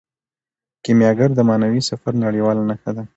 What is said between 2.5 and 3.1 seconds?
نښه ده.